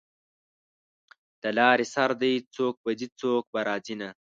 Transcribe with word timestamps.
د 1.41 1.43
لارې 1.57 1.85
سر 1.93 2.11
دی 2.21 2.33
څوک 2.55 2.75
به 2.83 2.91
ځي 2.99 3.07
څوک 3.19 3.43
به 3.53 3.59
راځینه 3.69 4.09